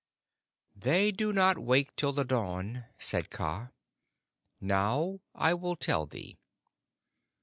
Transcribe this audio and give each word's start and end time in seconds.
"They 0.75 1.11
do 1.11 1.31
not 1.31 1.59
wake 1.59 1.95
till 1.95 2.11
the 2.11 2.25
dawn," 2.25 2.85
said 2.97 3.29
Kaa. 3.29 3.69
"Now 4.59 5.19
I 5.35 5.53
will 5.53 5.75
tell 5.75 6.07
thee. 6.07 6.39